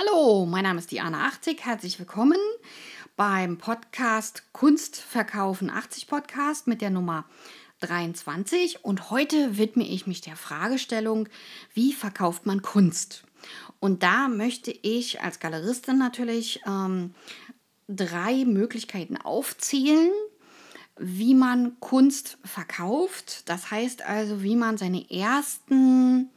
[0.00, 1.64] Hallo, mein Name ist Diana 80.
[1.64, 2.38] Herzlich willkommen
[3.16, 7.24] beim Podcast Kunst verkaufen 80 Podcast mit der Nummer
[7.80, 8.84] 23.
[8.84, 11.28] Und heute widme ich mich der Fragestellung,
[11.74, 13.24] wie verkauft man Kunst?
[13.80, 17.12] Und da möchte ich als Galeristin natürlich ähm,
[17.88, 20.12] drei Möglichkeiten aufzählen,
[20.96, 23.48] wie man Kunst verkauft.
[23.48, 26.30] Das heißt also, wie man seine ersten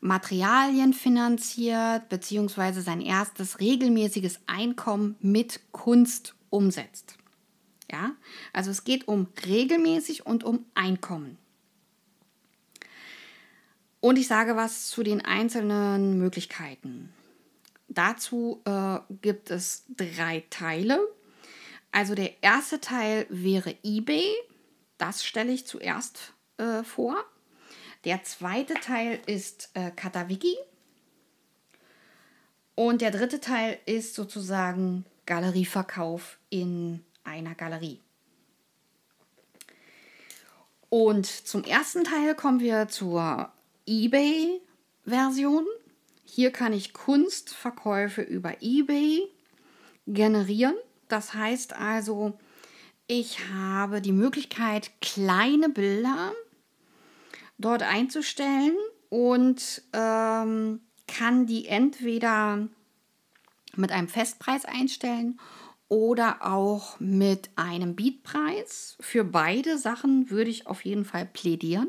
[0.00, 7.16] Materialien finanziert, beziehungsweise sein erstes regelmäßiges Einkommen mit Kunst umsetzt.
[7.90, 8.12] Ja,
[8.52, 11.38] also es geht um regelmäßig und um Einkommen.
[14.00, 17.12] Und ich sage was zu den einzelnen Möglichkeiten.
[17.88, 20.98] Dazu äh, gibt es drei Teile.
[21.92, 24.32] Also der erste Teil wäre eBay.
[24.96, 27.16] Das stelle ich zuerst äh, vor.
[28.04, 30.56] Der zweite Teil ist äh, Katawiki.
[32.74, 38.00] Und der dritte Teil ist sozusagen Galerieverkauf in einer Galerie.
[40.88, 43.52] Und zum ersten Teil kommen wir zur
[43.86, 45.66] eBay-Version.
[46.24, 49.28] Hier kann ich Kunstverkäufe über eBay
[50.06, 50.74] generieren.
[51.08, 52.38] Das heißt also,
[53.06, 56.32] ich habe die Möglichkeit, kleine Bilder
[57.60, 58.76] dort einzustellen
[59.08, 62.68] und ähm, kann die entweder
[63.76, 65.38] mit einem Festpreis einstellen
[65.88, 68.96] oder auch mit einem Beatpreis.
[69.00, 71.88] Für beide Sachen würde ich auf jeden Fall plädieren.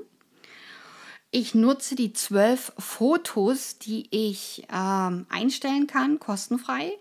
[1.30, 6.92] Ich nutze die zwölf Fotos, die ich ähm, einstellen kann, kostenfrei.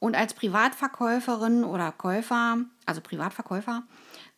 [0.00, 3.84] Und als Privatverkäuferin oder Käufer, also Privatverkäufer,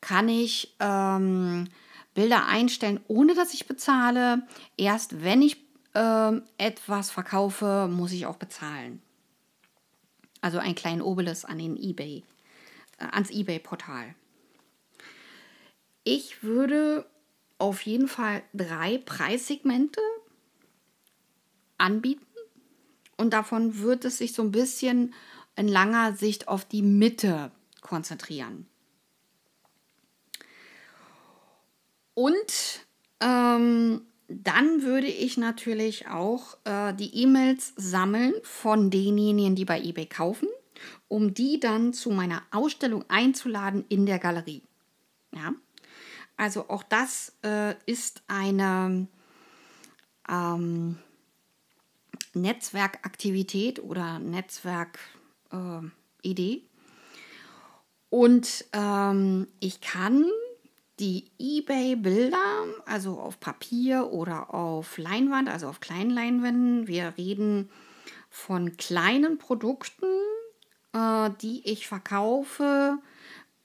[0.01, 1.69] kann ich ähm,
[2.15, 4.47] Bilder einstellen, ohne dass ich bezahle.
[4.77, 5.57] Erst wenn ich
[5.95, 9.03] äh, etwas verkaufe, muss ich auch bezahlen.
[10.41, 12.25] Also ein kleinen Obeles an den eBay,
[12.99, 14.15] äh, ans eBay-Portal.
[16.05, 17.07] Ich würde
[17.59, 20.01] auf jeden Fall drei Preissegmente
[21.77, 22.27] anbieten
[23.17, 25.13] und davon wird es sich so ein bisschen
[25.57, 27.53] in langer Sicht auf die Mitte
[27.83, 28.70] konzentrieren.
[32.21, 32.85] Und
[33.21, 40.05] ähm, dann würde ich natürlich auch äh, die E-Mails sammeln von denjenigen, die bei eBay
[40.05, 40.49] kaufen,
[41.09, 44.61] um die dann zu meiner Ausstellung einzuladen in der Galerie.
[45.35, 45.55] Ja,
[46.37, 49.07] also auch das äh, ist eine
[50.29, 50.99] ähm,
[52.35, 54.93] Netzwerkaktivität oder Netzwerkidee.
[56.23, 56.61] Äh,
[58.11, 60.27] Und ähm, ich kann
[61.01, 66.87] die eBay-Bilder, also auf Papier oder auf Leinwand, also auf kleinen Leinwänden.
[66.87, 67.71] Wir reden
[68.29, 70.07] von kleinen Produkten,
[70.93, 72.99] äh, die ich verkaufe,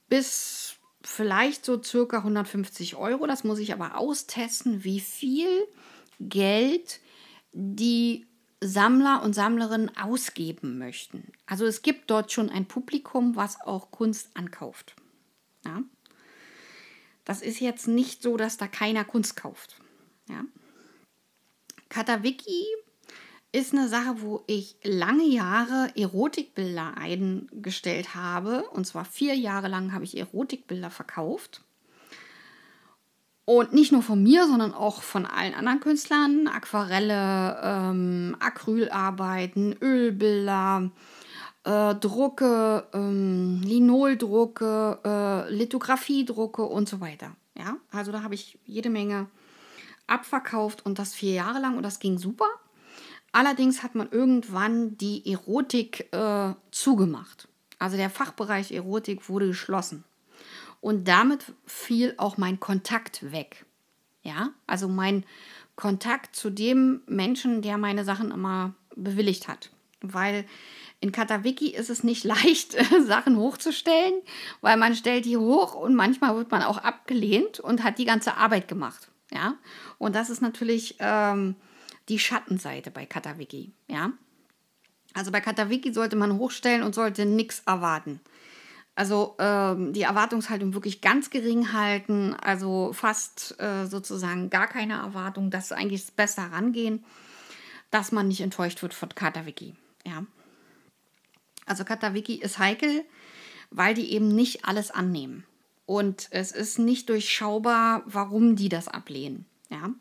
[0.07, 3.27] bis vielleicht so circa 150 Euro.
[3.27, 5.67] Das muss ich aber austesten, wie viel
[6.19, 6.99] Geld
[7.51, 8.25] die
[8.61, 11.31] Sammler und Sammlerinnen ausgeben möchten.
[11.45, 14.95] Also es gibt dort schon ein Publikum, was auch Kunst ankauft.
[15.65, 15.83] Ja?
[17.25, 19.75] Das ist jetzt nicht so, dass da keiner Kunst kauft.
[20.29, 20.43] Ja.
[21.89, 22.65] Katawiki
[23.51, 28.63] ist eine Sache, wo ich lange Jahre Erotikbilder eingestellt habe.
[28.69, 31.61] Und zwar vier Jahre lang habe ich Erotikbilder verkauft.
[33.45, 36.47] Und nicht nur von mir, sondern auch von allen anderen Künstlern.
[36.47, 40.89] Aquarelle, ähm, Acrylarbeiten, Ölbilder,
[41.65, 47.35] äh, Drucke, ähm, Linoldrucke, äh, Lithografiedrucke und so weiter.
[47.57, 49.27] Ja, also da habe ich jede Menge
[50.07, 52.47] abverkauft und das vier Jahre lang und das ging super.
[53.31, 57.47] Allerdings hat man irgendwann die Erotik äh, zugemacht.
[57.79, 60.05] Also der Fachbereich Erotik wurde geschlossen.
[60.79, 63.65] Und damit fiel auch mein Kontakt weg.
[64.21, 65.25] Ja, also mein
[65.75, 69.71] Kontakt zu dem Menschen, der meine Sachen immer bewilligt hat.
[70.01, 70.45] Weil
[70.99, 72.75] in Katawiki ist es nicht leicht,
[73.05, 74.21] Sachen hochzustellen,
[74.61, 78.37] weil man stellt die hoch und manchmal wird man auch abgelehnt und hat die ganze
[78.37, 79.09] Arbeit gemacht.
[79.31, 79.55] Ja,
[79.97, 81.55] und das ist natürlich ähm,
[82.09, 83.71] die Schattenseite bei Katawiki.
[83.87, 84.11] Ja,
[85.13, 88.19] also bei Katawiki sollte man hochstellen und sollte nichts erwarten.
[88.95, 95.51] Also ähm, die Erwartungshaltung wirklich ganz gering halten, also fast äh, sozusagen gar keine Erwartung,
[95.51, 97.03] das ist eigentlich das Beste herangehen,
[97.91, 99.75] dass man nicht enttäuscht wird von Katawiki.
[100.05, 100.25] Ja.
[101.65, 103.03] Also Katawiki ist heikel,
[103.71, 105.45] weil die eben nicht alles annehmen.
[105.85, 109.45] Und es ist nicht durchschaubar, warum die das ablehnen.
[109.69, 109.93] Ja.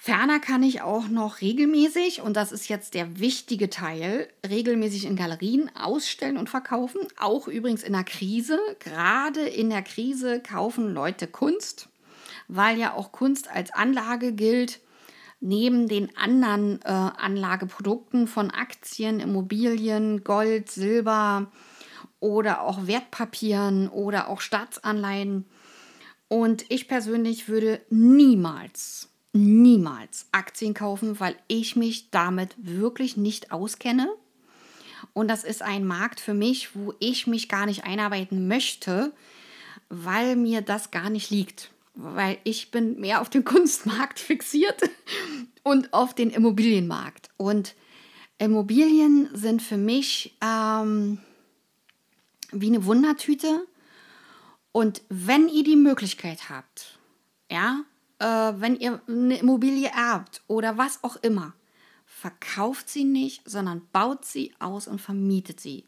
[0.00, 5.16] Ferner kann ich auch noch regelmäßig, und das ist jetzt der wichtige Teil, regelmäßig in
[5.16, 7.00] Galerien ausstellen und verkaufen.
[7.18, 8.58] Auch übrigens in der Krise.
[8.78, 11.88] Gerade in der Krise kaufen Leute Kunst,
[12.46, 14.80] weil ja auch Kunst als Anlage gilt.
[15.40, 21.50] Neben den anderen äh, Anlageprodukten von Aktien, Immobilien, Gold, Silber
[22.18, 25.44] oder auch Wertpapieren oder auch Staatsanleihen.
[26.26, 34.08] Und ich persönlich würde niemals niemals Aktien kaufen, weil ich mich damit wirklich nicht auskenne.
[35.12, 39.12] Und das ist ein Markt für mich, wo ich mich gar nicht einarbeiten möchte,
[39.88, 41.70] weil mir das gar nicht liegt.
[42.00, 44.88] Weil ich bin mehr auf den Kunstmarkt fixiert
[45.64, 47.30] und auf den Immobilienmarkt.
[47.36, 47.74] Und
[48.38, 51.18] Immobilien sind für mich ähm,
[52.52, 53.66] wie eine Wundertüte.
[54.70, 57.00] Und wenn ihr die Möglichkeit habt,
[57.50, 57.82] ja,
[58.20, 61.54] äh, wenn ihr eine Immobilie erbt oder was auch immer,
[62.06, 65.84] verkauft sie nicht, sondern baut sie aus und vermietet sie.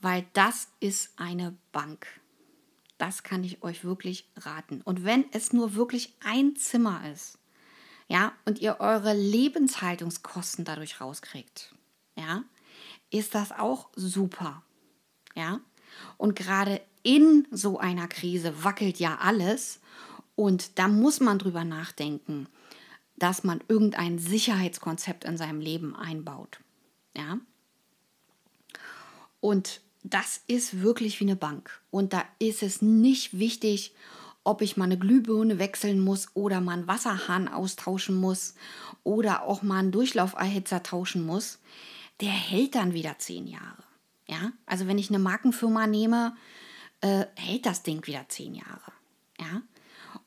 [0.00, 2.06] Weil das ist eine Bank.
[3.02, 4.80] Das kann ich euch wirklich raten.
[4.82, 7.36] Und wenn es nur wirklich ein Zimmer ist,
[8.06, 11.74] ja, und ihr eure Lebenshaltungskosten dadurch rauskriegt,
[12.16, 12.44] ja,
[13.10, 14.62] ist das auch super.
[15.34, 15.58] Ja?
[16.16, 19.80] Und gerade in so einer Krise wackelt ja alles
[20.36, 22.46] und da muss man drüber nachdenken,
[23.16, 26.60] dass man irgendein Sicherheitskonzept in seinem Leben einbaut.
[27.16, 27.40] Ja?
[29.40, 31.80] Und das ist wirklich wie eine Bank.
[31.90, 33.94] Und da ist es nicht wichtig,
[34.44, 38.54] ob ich mal eine Glühbirne wechseln muss oder mal Wasserhahn austauschen muss
[39.04, 41.60] oder auch mal einen Durchlauferhitzer tauschen muss.
[42.20, 43.84] Der hält dann wieder zehn Jahre.
[44.26, 46.34] Ja, also wenn ich eine Markenfirma nehme,
[47.00, 48.92] äh, hält das Ding wieder zehn Jahre.
[49.40, 49.62] Ja,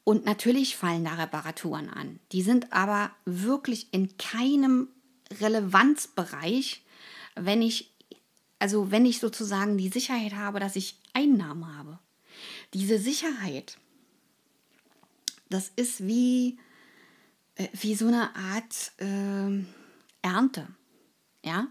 [0.03, 2.19] und natürlich fallen da Reparaturen an.
[2.31, 4.89] Die sind aber wirklich in keinem
[5.39, 6.85] Relevanzbereich,
[7.35, 7.94] wenn ich,
[8.59, 11.99] also wenn ich sozusagen die Sicherheit habe, dass ich Einnahmen habe.
[12.73, 13.77] Diese Sicherheit,
[15.49, 16.57] das ist wie,
[17.55, 19.63] äh, wie so eine Art äh,
[20.21, 20.67] Ernte.
[21.43, 21.67] Ja?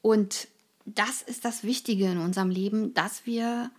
[0.00, 0.48] Und
[0.84, 3.70] das ist das Wichtige in unserem Leben, dass wir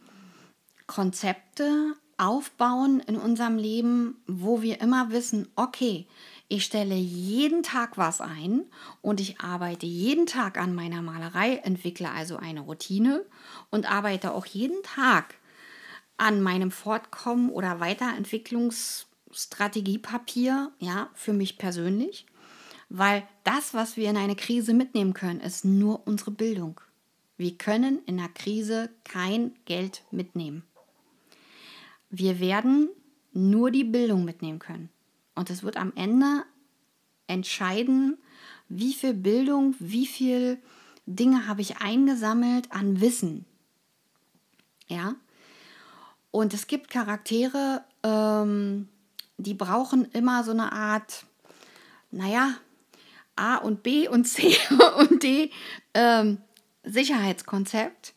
[0.87, 6.07] Konzepte aufbauen in unserem Leben, wo wir immer wissen, okay,
[6.53, 8.65] ich stelle jeden Tag was ein
[9.01, 13.25] und ich arbeite jeden Tag an meiner Malerei, entwickle also eine Routine
[13.71, 15.33] und arbeite auch jeden Tag
[16.17, 22.27] an meinem Fortkommen oder Weiterentwicklungsstrategiepapier, ja, für mich persönlich,
[22.87, 26.79] weil das, was wir in eine Krise mitnehmen können, ist nur unsere Bildung.
[27.35, 30.61] Wir können in der Krise kein Geld mitnehmen.
[32.11, 32.89] Wir werden
[33.31, 34.91] nur die Bildung mitnehmen können.
[35.35, 36.43] Und es wird am Ende
[37.27, 38.17] entscheiden,
[38.69, 40.61] wie viel Bildung, wie viel
[41.05, 43.45] Dinge habe ich eingesammelt an Wissen.
[44.87, 45.15] Ja.
[46.31, 48.87] Und es gibt Charaktere, ähm,
[49.37, 51.25] die brauchen immer so eine Art,
[52.11, 52.55] naja,
[53.35, 54.55] A und B und C
[54.97, 55.51] und D
[55.93, 56.39] ähm,
[56.83, 58.13] Sicherheitskonzept,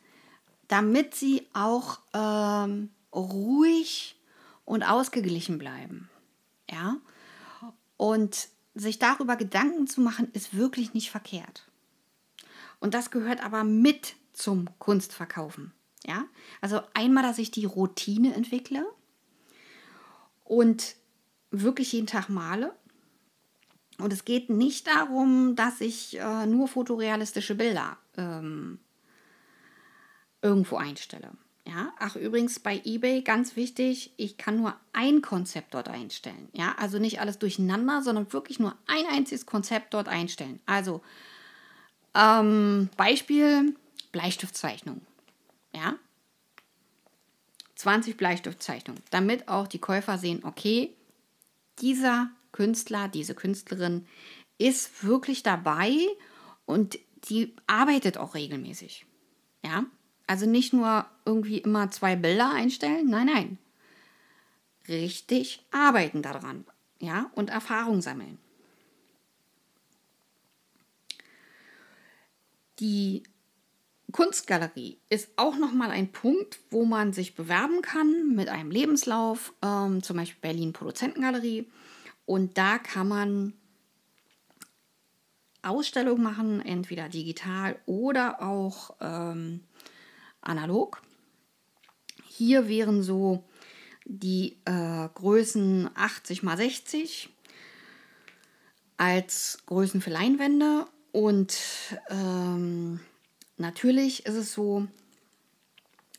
[0.67, 4.15] damit sie auch ähm, ruhig
[4.65, 6.09] und ausgeglichen bleiben.
[6.69, 6.97] Ja?
[7.97, 11.67] Und sich darüber Gedanken zu machen, ist wirklich nicht verkehrt.
[12.79, 15.73] Und das gehört aber mit zum Kunstverkaufen.
[16.05, 16.25] Ja?
[16.61, 18.85] Also einmal, dass ich die Routine entwickle
[20.43, 20.95] und
[21.51, 22.75] wirklich jeden Tag male.
[23.97, 28.79] Und es geht nicht darum, dass ich äh, nur fotorealistische Bilder ähm,
[30.41, 31.31] irgendwo einstelle.
[31.67, 36.47] Ja, ach übrigens bei eBay ganz wichtig, ich kann nur ein Konzept dort einstellen.
[36.53, 40.61] Ja, also nicht alles durcheinander, sondern wirklich nur ein einziges Konzept dort einstellen.
[40.65, 41.01] Also
[42.15, 43.75] ähm, Beispiel
[44.13, 45.01] Bleistiftzeichnung.
[45.75, 45.95] Ja,
[47.75, 50.95] 20 Bleistiftzeichnungen, damit auch die Käufer sehen, okay,
[51.79, 54.07] dieser Künstler, diese Künstlerin
[54.57, 55.97] ist wirklich dabei
[56.65, 56.97] und
[57.29, 59.05] die arbeitet auch regelmäßig.
[59.63, 59.85] Ja,
[60.27, 63.57] also nicht nur irgendwie immer zwei Bilder einstellen, nein, nein.
[64.87, 66.65] Richtig arbeiten daran,
[66.99, 68.37] ja, und Erfahrung sammeln.
[72.79, 73.23] Die
[74.11, 80.01] Kunstgalerie ist auch nochmal ein Punkt, wo man sich bewerben kann mit einem Lebenslauf, ähm,
[80.03, 81.69] zum Beispiel Berlin Produzentengalerie.
[82.25, 83.53] Und da kann man
[85.61, 89.61] Ausstellungen machen, entweder digital oder auch ähm,
[90.47, 91.01] analog.
[92.27, 93.43] Hier wären so
[94.05, 97.29] die äh, Größen 80 x 60
[98.97, 100.85] als Größen für Leinwände.
[101.11, 101.57] Und
[102.09, 102.99] ähm,
[103.57, 104.87] natürlich ist es so,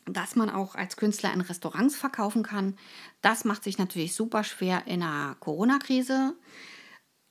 [0.05, 2.77] dass man auch als Künstler in Restaurants verkaufen kann.
[3.21, 6.35] Das macht sich natürlich super schwer in der Corona-Krise.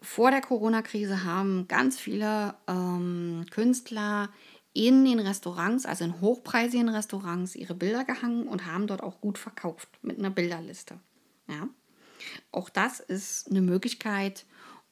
[0.01, 4.31] Vor der Corona-Krise haben ganz viele ähm, Künstler
[4.73, 9.39] in den Restaurants, also in hochpreisigen Restaurants, ihre Bilder gehangen und haben dort auch gut
[9.39, 10.99] verkauft mit einer Bilderliste.
[11.49, 11.69] Ja?
[12.53, 14.45] Auch das ist eine Möglichkeit,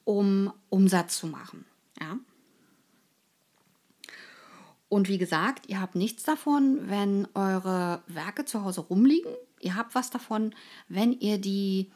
[0.03, 1.65] um Umsatz zu machen.
[1.99, 2.17] Ja?
[4.89, 9.31] Und wie gesagt, ihr habt nichts davon, wenn eure Werke zu Hause rumliegen.
[9.59, 10.55] Ihr habt was davon,
[10.87, 11.91] wenn ihr die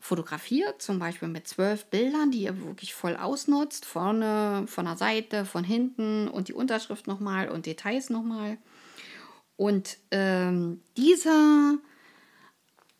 [0.00, 5.44] fotografiert, zum Beispiel mit zwölf Bildern, die ihr wirklich voll ausnutzt, vorne, von der Seite,
[5.44, 8.56] von hinten und die Unterschrift nochmal und Details nochmal.
[9.56, 11.78] Und ähm, diese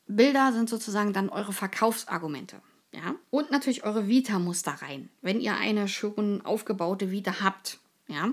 [0.06, 2.60] Bilder sind sozusagen dann eure Verkaufsargumente.
[2.92, 3.14] Ja?
[3.30, 7.78] Und natürlich eure Vita muss da rein, wenn ihr eine schon aufgebaute Vita habt.
[8.08, 8.32] Ja?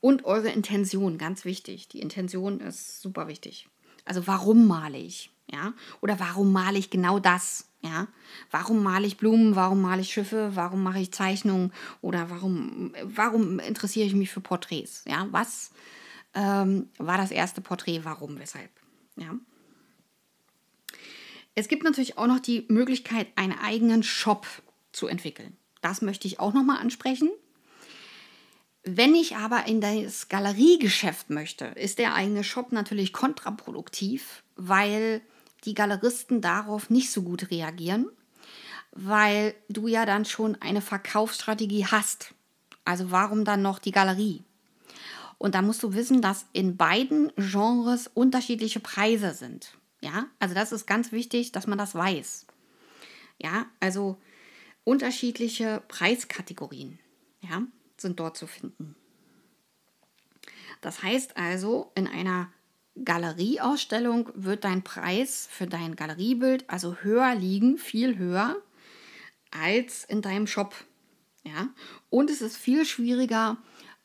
[0.00, 1.88] Und eure Intention, ganz wichtig.
[1.88, 3.68] Die Intention ist super wichtig.
[4.04, 5.30] Also warum male ich?
[5.52, 5.74] Ja?
[6.00, 7.68] Oder warum male ich genau das?
[7.82, 8.08] Ja?
[8.50, 9.56] Warum male ich Blumen?
[9.56, 10.52] Warum male ich Schiffe?
[10.54, 11.72] Warum mache ich Zeichnungen?
[12.00, 15.02] Oder warum, warum interessiere ich mich für Porträts?
[15.06, 15.26] Ja?
[15.30, 15.70] Was
[16.34, 18.00] ähm, war das erste Porträt?
[18.04, 18.38] Warum?
[18.38, 18.70] Weshalb?
[19.16, 19.34] Ja?
[21.54, 24.46] Es gibt natürlich auch noch die Möglichkeit, einen eigenen Shop
[24.92, 25.56] zu entwickeln.
[25.80, 27.30] Das möchte ich auch nochmal ansprechen.
[28.82, 35.20] Wenn ich aber in das Galeriegeschäft möchte, ist der eigene Shop natürlich kontraproduktiv, weil
[35.64, 38.08] die Galeristen darauf nicht so gut reagieren,
[38.92, 42.34] weil du ja dann schon eine Verkaufsstrategie hast.
[42.84, 44.42] Also warum dann noch die Galerie?
[45.38, 49.74] Und da musst du wissen, dass in beiden Genres unterschiedliche Preise sind.
[50.00, 52.46] Ja, also das ist ganz wichtig, dass man das weiß.
[53.38, 54.18] Ja, also
[54.84, 56.98] unterschiedliche Preiskategorien.
[57.40, 57.62] Ja,
[57.96, 58.96] sind dort zu finden.
[60.80, 62.50] Das heißt also, in einer
[63.04, 68.56] Galerieausstellung wird dein Preis für dein Galeriebild also höher liegen, viel höher
[69.50, 70.74] als in deinem Shop.
[71.44, 71.68] Ja?
[72.08, 73.58] Und es ist viel schwieriger,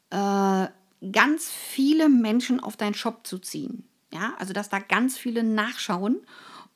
[0.09, 0.67] äh,
[1.11, 3.87] ganz viele Menschen auf deinen Shop zu ziehen.
[4.13, 4.35] Ja?
[4.37, 6.21] Also, dass da ganz viele nachschauen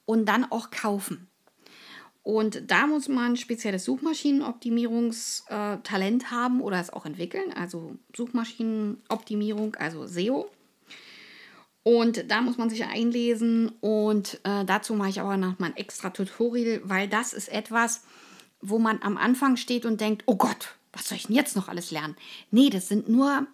[0.06, 1.28] und dann auch kaufen.
[2.24, 10.50] Und da muss man spezielles Suchmaschinenoptimierungstalent haben oder es auch entwickeln, also Suchmaschinenoptimierung, also SEO.
[11.84, 15.78] Und da muss man sich einlesen und äh, dazu mache ich aber noch mal ein
[15.78, 18.04] extra Tutorial, weil das ist etwas,
[18.62, 21.70] wo man am Anfang steht und denkt, oh Gott, was soll ich denn jetzt noch
[21.70, 22.18] alles lernen?
[22.52, 23.48] Nee, das sind nur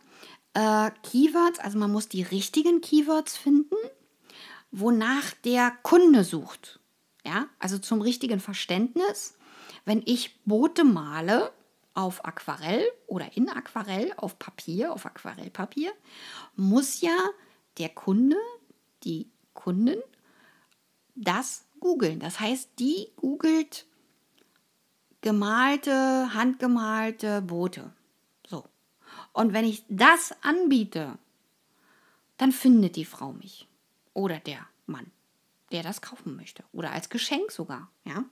[0.54, 3.76] äh, Keywords, also man muss die richtigen Keywords finden,
[4.72, 6.80] wonach der Kunde sucht.
[7.24, 9.38] Ja, also zum richtigen Verständnis,
[9.84, 11.52] wenn ich Boote male
[11.94, 15.92] auf Aquarell oder in Aquarell auf Papier, auf Aquarellpapier,
[16.56, 17.18] muss ja
[17.78, 18.38] der Kunde,
[19.04, 19.98] die Kunden
[21.16, 22.20] das googeln.
[22.20, 23.86] Das heißt, die googelt
[25.22, 27.94] gemalte, handgemalte Boote.
[28.48, 28.66] So.
[29.34, 31.18] Und wenn ich das anbiete,
[32.38, 33.68] dann findet die Frau mich
[34.14, 35.12] oder der Mann
[35.72, 36.64] der das kaufen möchte.
[36.72, 38.24] Oder als Geschenk sogar, ja.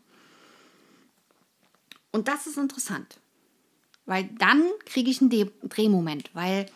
[2.12, 3.20] Und das ist interessant,
[4.06, 6.68] weil dann kriege ich einen Drehmoment, weil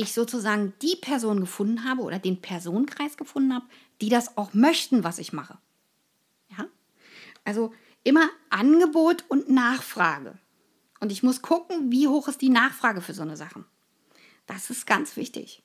[0.00, 3.66] ich sozusagen die Person gefunden habe oder den Personenkreis gefunden habe,
[4.00, 5.58] die das auch möchten, was ich mache.
[6.56, 6.66] Ja?
[7.44, 10.38] Also immer Angebot und Nachfrage.
[11.00, 13.64] Und ich muss gucken, wie hoch ist die Nachfrage für so eine Sache.
[14.46, 15.62] Das ist ganz wichtig.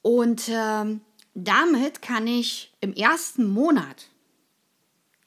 [0.00, 1.02] Und ähm,
[1.34, 4.08] damit kann ich im ersten Monat,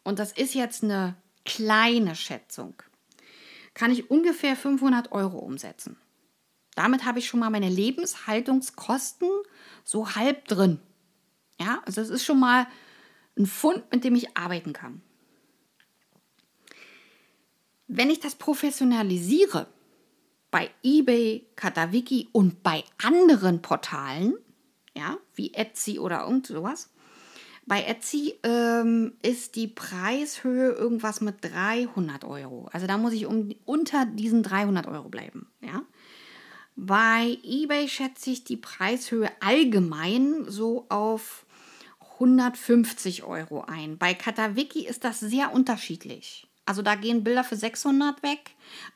[0.04, 1.16] und das ist jetzt eine
[1.46, 2.74] kleine Schätzung,
[3.76, 5.98] kann ich ungefähr 500 Euro umsetzen.
[6.76, 9.30] Damit habe ich schon mal meine Lebenshaltungskosten
[9.84, 10.80] so halb drin.
[11.60, 12.68] Ja, also es ist schon mal
[13.38, 15.02] ein Fund, mit dem ich arbeiten kann.
[17.88, 19.68] Wenn ich das professionalisiere,
[20.52, 24.36] bei eBay, Katawiki und bei anderen Portalen,
[24.96, 26.90] ja, wie Etsy oder irgend sowas.
[27.66, 32.70] Bei Etsy ähm, ist die Preishöhe irgendwas mit 300 Euro.
[32.74, 35.48] Also da muss ich um, unter diesen 300 Euro bleiben.
[36.76, 41.46] Bei eBay schätze ich die Preishöhe allgemein so auf
[42.14, 43.98] 150 Euro ein.
[43.98, 46.48] Bei Katawiki ist das sehr unterschiedlich.
[46.66, 48.52] Also da gehen Bilder für 600 weg,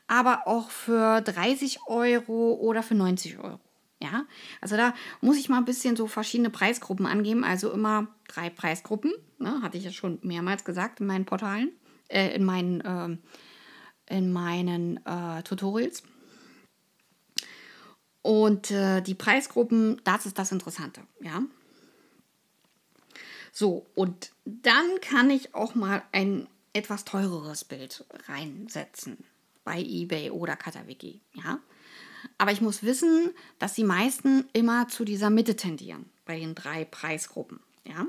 [0.06, 3.60] aber auch für 30 Euro oder für 90 Euro.
[4.00, 4.26] Ja,
[4.60, 7.44] also da muss ich mal ein bisschen so verschiedene Preisgruppen angeben.
[7.44, 11.72] Also immer drei Preisgruppen, ne, hatte ich ja schon mehrmals gesagt in meinen Portalen,
[12.08, 13.18] äh, in meinen ähm,
[14.08, 16.02] in meinen äh, Tutorials.
[18.26, 21.44] Und äh, die Preisgruppen, das ist das Interessante, ja.
[23.52, 29.18] So, und dann kann ich auch mal ein etwas teureres Bild reinsetzen
[29.62, 31.60] bei eBay oder Katawiki, ja.
[32.36, 33.30] Aber ich muss wissen,
[33.60, 38.08] dass die meisten immer zu dieser Mitte tendieren bei den drei Preisgruppen, ja.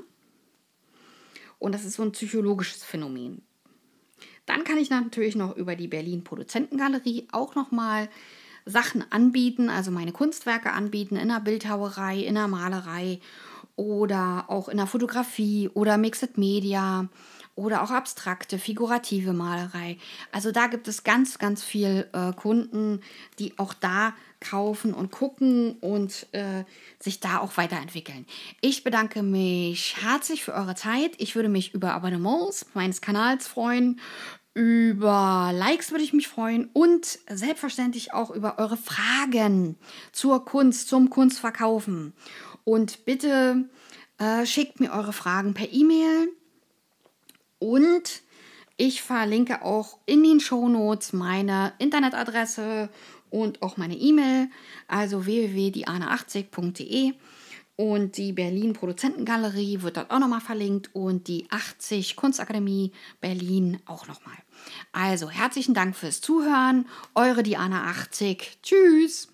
[1.60, 3.42] Und das ist so ein psychologisches Phänomen.
[4.46, 8.08] Dann kann ich natürlich noch über die Berlin Produzentengalerie auch noch mal
[8.64, 13.20] Sachen anbieten, also meine Kunstwerke anbieten in der Bildhauerei, in der Malerei
[13.76, 17.08] oder auch in der Fotografie oder Mixed Media
[17.58, 19.98] oder auch abstrakte, figurative Malerei.
[20.30, 23.00] Also da gibt es ganz, ganz viel äh, Kunden,
[23.40, 26.64] die auch da kaufen und gucken und äh,
[27.00, 28.26] sich da auch weiterentwickeln.
[28.60, 31.12] Ich bedanke mich herzlich für eure Zeit.
[31.18, 34.00] Ich würde mich über Abonnements meines Kanals freuen,
[34.58, 39.76] über Likes würde ich mich freuen und selbstverständlich auch über eure Fragen
[40.10, 42.12] zur Kunst, zum Kunstverkaufen.
[42.64, 43.68] Und bitte
[44.18, 46.32] äh, schickt mir eure Fragen per E-Mail
[47.60, 48.22] und
[48.76, 52.88] ich verlinke auch in den Shownotes meine Internetadresse
[53.30, 54.48] und auch meine E-Mail,
[54.88, 57.12] also www.diana80.de.
[57.80, 64.08] Und die Berlin Produzentengalerie wird dort auch nochmal verlinkt und die 80 Kunstakademie Berlin auch
[64.08, 64.34] nochmal.
[64.90, 66.88] Also herzlichen Dank fürs Zuhören.
[67.14, 68.58] Eure Diana 80.
[68.64, 69.28] Tschüss.